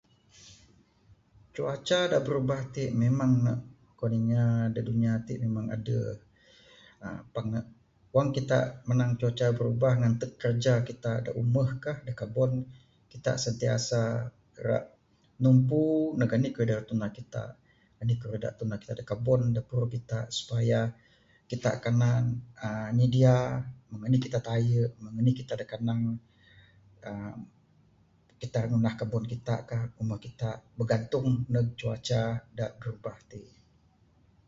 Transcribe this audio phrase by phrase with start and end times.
[1.55, 3.53] Cuaca da birubah tik memang ne
[3.97, 6.11] kuwan inya da dunia tik memang aduh
[7.05, 7.65] uhh pangan.
[8.15, 12.51] Wang kitak manang cuaca birubah, mantug kiraja kitak da umuh kah, da kabon,
[13.11, 14.01] kitak sentiasa
[14.65, 14.83] rak
[15.43, 15.81] numpu
[16.17, 17.49] ndug anih kayuh ra tundah kitak.
[18.01, 19.41] Anih kayuh da tundah kitak, da kabon
[20.37, 20.79] supaya
[21.49, 22.23] kitak kanan
[22.65, 23.35] uhh nyidia
[23.89, 25.99] mung anih kitak tayu, mung anih kitak da kanan
[27.09, 27.33] uhh,
[28.41, 32.21] kitak ngundah kabon kitak kah lamak kitak bigantung ndug cuaca
[32.57, 33.41] da birubah ti.